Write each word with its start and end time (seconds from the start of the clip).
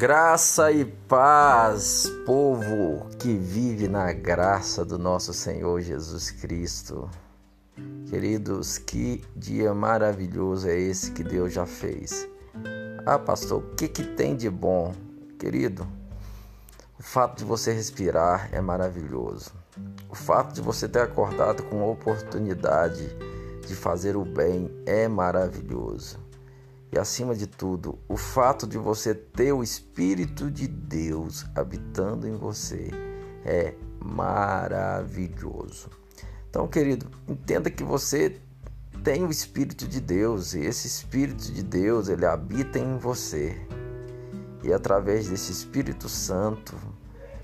Graça 0.00 0.70
e 0.70 0.84
paz, 0.84 2.08
povo 2.24 3.08
que 3.18 3.34
vive 3.36 3.88
na 3.88 4.12
graça 4.12 4.84
do 4.84 4.96
nosso 4.96 5.34
Senhor 5.34 5.80
Jesus 5.80 6.30
Cristo. 6.30 7.10
Queridos, 8.08 8.78
que 8.78 9.24
dia 9.34 9.74
maravilhoso 9.74 10.68
é 10.68 10.78
esse 10.78 11.10
que 11.10 11.24
Deus 11.24 11.52
já 11.52 11.66
fez. 11.66 12.28
Ah, 13.04 13.18
pastor, 13.18 13.60
o 13.60 13.74
que, 13.74 13.88
que 13.88 14.04
tem 14.04 14.36
de 14.36 14.48
bom? 14.48 14.94
Querido, 15.36 15.84
o 16.96 17.02
fato 17.02 17.38
de 17.38 17.44
você 17.44 17.72
respirar 17.72 18.50
é 18.52 18.60
maravilhoso. 18.60 19.50
O 20.08 20.14
fato 20.14 20.54
de 20.54 20.60
você 20.60 20.88
ter 20.88 21.00
acordado 21.00 21.64
com 21.64 21.82
a 21.82 21.86
oportunidade 21.86 23.04
de 23.66 23.74
fazer 23.74 24.16
o 24.16 24.24
bem 24.24 24.70
é 24.86 25.08
maravilhoso. 25.08 26.27
E 26.90 26.98
acima 26.98 27.34
de 27.34 27.46
tudo, 27.46 27.98
o 28.08 28.16
fato 28.16 28.66
de 28.66 28.78
você 28.78 29.14
ter 29.14 29.52
o 29.52 29.62
Espírito 29.62 30.50
de 30.50 30.66
Deus 30.66 31.44
habitando 31.54 32.26
em 32.26 32.34
você 32.34 32.90
é 33.44 33.74
maravilhoso. 34.00 35.90
Então, 36.48 36.66
querido, 36.66 37.06
entenda 37.28 37.70
que 37.70 37.84
você 37.84 38.40
tem 39.04 39.24
o 39.24 39.30
Espírito 39.30 39.86
de 39.86 40.00
Deus 40.00 40.54
e 40.54 40.60
esse 40.60 40.86
Espírito 40.86 41.52
de 41.52 41.62
Deus 41.62 42.08
ele 42.08 42.24
habita 42.24 42.78
em 42.78 42.96
você. 42.96 43.60
E 44.64 44.72
através 44.72 45.28
desse 45.28 45.52
Espírito 45.52 46.08
Santo 46.08 46.74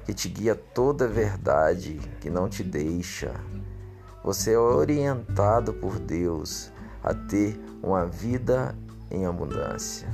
que 0.04 0.12
te 0.12 0.28
guia 0.28 0.54
toda 0.54 1.04
a 1.04 1.08
verdade, 1.08 2.00
que 2.20 2.28
não 2.28 2.48
te 2.48 2.62
deixa, 2.62 3.34
você 4.22 4.52
é 4.52 4.58
orientado 4.58 5.72
por 5.74 5.98
Deus 5.98 6.72
a 7.02 7.14
ter 7.14 7.58
uma 7.82 8.06
vida 8.06 8.76
em 9.14 9.26
abundância. 9.26 10.08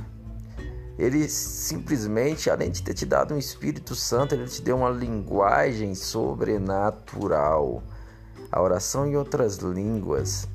Ele 0.97 1.27
simplesmente, 1.27 2.49
além 2.49 2.69
de 2.69 2.83
ter 2.83 2.93
te 2.93 3.05
dado 3.05 3.33
um 3.33 3.37
Espírito 3.37 3.95
Santo, 3.95 4.35
ele 4.35 4.45
te 4.45 4.61
deu 4.61 4.77
uma 4.77 4.89
linguagem 4.89 5.95
sobrenatural. 5.95 7.81
A 8.51 8.61
oração 8.61 9.07
em 9.07 9.15
outras 9.15 9.57
línguas 9.57 10.47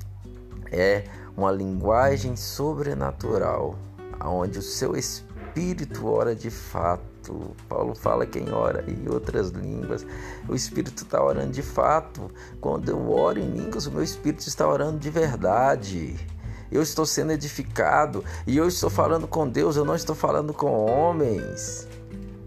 é 0.71 1.03
uma 1.35 1.51
linguagem 1.51 2.35
sobrenatural, 2.35 3.75
onde 4.23 4.59
o 4.59 4.61
seu 4.61 4.95
espírito 4.95 6.07
ora 6.07 6.33
de 6.33 6.49
fato. 6.49 7.55
Paulo 7.67 7.93
fala 7.93 8.25
quem 8.25 8.49
ora 8.53 8.85
em 8.87 9.09
outras 9.09 9.49
línguas. 9.49 10.05
O 10.47 10.55
espírito 10.55 11.03
está 11.03 11.21
orando 11.21 11.51
de 11.51 11.61
fato. 11.61 12.31
Quando 12.61 12.87
eu 12.87 13.11
oro 13.11 13.37
em 13.37 13.49
línguas, 13.49 13.85
o 13.85 13.91
meu 13.91 14.03
espírito 14.03 14.47
está 14.47 14.65
orando 14.65 14.97
de 14.97 15.09
verdade 15.09 16.15
eu 16.71 16.81
estou 16.81 17.05
sendo 17.05 17.31
edificado 17.31 18.23
e 18.45 18.57
eu 18.57 18.67
estou 18.67 18.89
falando 18.89 19.27
com 19.27 19.47
Deus, 19.47 19.75
eu 19.75 19.85
não 19.85 19.95
estou 19.95 20.15
falando 20.15 20.53
com 20.53 20.85
homens. 20.85 21.87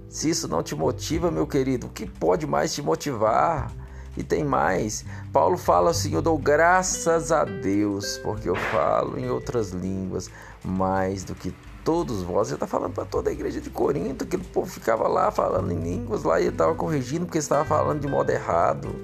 Se 0.09 0.29
isso 0.29 0.49
não 0.49 0.63
te 0.63 0.75
motiva, 0.75 1.31
meu 1.31 1.47
querido, 1.47 1.87
o 1.87 1.91
que 1.91 2.07
pode 2.07 2.47
mais 2.47 2.75
te 2.75 2.83
motivar? 2.83 3.73
E 4.17 4.25
tem 4.25 4.45
mais. 4.45 5.05
Paulo 5.33 5.57
fala 5.57 5.91
assim: 5.91 6.15
Eu 6.15 6.21
dou 6.21 6.37
graças 6.37 7.31
a 7.31 7.45
Deus, 7.45 8.19
porque 8.19 8.49
eu 8.49 8.57
falo 8.57 9.17
em 9.17 9.31
outras 9.31 9.71
línguas 9.71 10.29
mais 10.65 11.23
do 11.23 11.35
que 11.35 11.55
todos 11.85 12.23
vós. 12.23 12.49
Ele 12.49 12.57
está 12.57 12.67
falando 12.67 12.93
para 12.93 13.05
toda 13.05 13.31
a 13.31 13.33
igreja 13.33 13.61
de 13.61 13.71
Corinto, 13.71 14.27
que 14.27 14.35
o 14.35 14.41
povo 14.41 14.69
ficava 14.69 15.07
lá 15.07 15.31
falando 15.31 15.71
em 15.71 15.81
línguas, 15.81 16.25
lá 16.25 16.41
e 16.41 16.45
ele 16.45 16.51
estava 16.51 16.75
corrigindo 16.75 17.25
porque 17.25 17.39
estava 17.39 17.65
falando 17.65 18.01
de 18.01 18.09
modo 18.09 18.31
errado, 18.31 18.95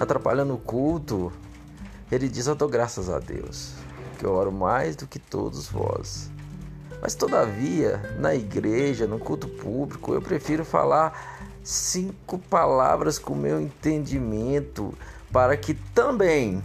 atrapalhando 0.00 0.54
o 0.54 0.58
culto. 0.58 1.30
Ele 2.10 2.26
diz: 2.26 2.46
Eu 2.46 2.54
dou 2.54 2.68
graças 2.68 3.10
a 3.10 3.18
Deus 3.18 3.84
que 4.14 4.26
oro 4.26 4.52
mais 4.52 4.96
do 4.96 5.06
que 5.06 5.18
todos 5.18 5.68
vós. 5.68 6.30
Mas 7.02 7.14
todavia, 7.14 8.00
na 8.18 8.34
igreja, 8.34 9.06
no 9.06 9.18
culto 9.18 9.46
público, 9.46 10.14
eu 10.14 10.22
prefiro 10.22 10.64
falar 10.64 11.44
cinco 11.62 12.38
palavras 12.38 13.18
com 13.18 13.34
meu 13.34 13.60
entendimento, 13.60 14.94
para 15.30 15.56
que 15.56 15.74
também 15.74 16.62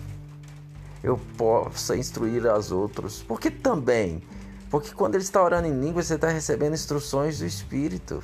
eu 1.03 1.19
possa 1.37 1.97
instruir 1.97 2.45
as 2.47 2.71
outros. 2.71 3.23
Porque 3.27 3.49
também, 3.51 4.23
porque 4.69 4.93
quando 4.93 5.15
ele 5.15 5.23
está 5.23 5.43
orando 5.43 5.67
em 5.67 5.79
língua, 5.79 6.03
você 6.03 6.15
está 6.15 6.29
recebendo 6.29 6.73
instruções 6.73 7.39
do 7.39 7.45
Espírito. 7.45 8.23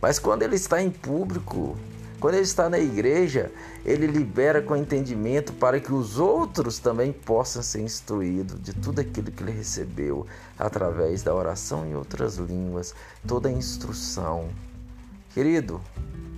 Mas 0.00 0.18
quando 0.18 0.42
ele 0.42 0.56
está 0.56 0.82
em 0.82 0.90
público, 0.90 1.76
quando 2.20 2.34
ele 2.34 2.42
está 2.42 2.68
na 2.68 2.78
igreja, 2.78 3.50
ele 3.82 4.06
libera 4.06 4.60
com 4.60 4.76
entendimento 4.76 5.54
para 5.54 5.80
que 5.80 5.92
os 5.92 6.18
outros 6.18 6.78
também 6.78 7.12
possam 7.12 7.62
ser 7.62 7.80
instruídos 7.80 8.60
de 8.60 8.74
tudo 8.74 9.00
aquilo 9.00 9.30
que 9.30 9.42
ele 9.42 9.52
recebeu 9.52 10.26
através 10.58 11.22
da 11.22 11.34
oração 11.34 11.86
em 11.86 11.94
outras 11.94 12.36
línguas, 12.36 12.94
toda 13.26 13.48
a 13.48 13.52
instrução. 13.52 14.50
Querido, 15.32 15.80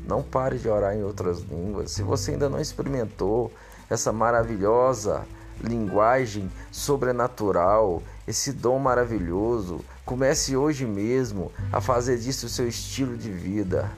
não 0.06 0.22
pare 0.22 0.56
de 0.56 0.68
orar 0.68 0.94
em 0.94 1.02
outras 1.02 1.40
línguas. 1.40 1.90
Se 1.90 2.02
você 2.04 2.30
ainda 2.30 2.48
não 2.48 2.60
experimentou 2.60 3.52
essa 3.90 4.12
maravilhosa 4.12 5.26
linguagem 5.64 6.48
sobrenatural, 6.70 8.02
esse 8.26 8.52
dom 8.52 8.78
maravilhoso, 8.78 9.80
comece 10.04 10.56
hoje 10.56 10.86
mesmo 10.86 11.50
a 11.72 11.80
fazer 11.80 12.18
disso 12.18 12.46
o 12.46 12.48
seu 12.48 12.68
estilo 12.68 13.16
de 13.16 13.32
vida 13.32 13.90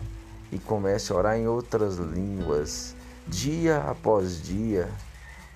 e 0.55 0.59
comece 0.61 1.13
a 1.13 1.17
orar 1.17 1.37
em 1.37 1.49
outras 1.49 1.97
línguas, 1.97 2.95
dia 3.27 3.79
após 3.79 4.41
dia, 4.41 4.89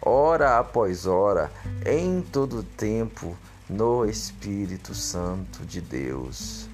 hora 0.03 0.59
após 0.59 1.07
hora, 1.07 1.53
em 1.87 2.21
todo 2.21 2.65
tempo, 2.65 3.37
no 3.71 4.05
Espírito 4.05 4.97
Santo 4.97 5.65
de 5.65 5.81
Deus. 5.81 6.69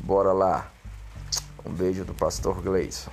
Bora 0.00 0.32
lá. 0.32 0.72
Um 1.64 1.70
beijo 1.70 2.04
do 2.04 2.14
pastor 2.14 2.60
Gleison. 2.60 3.12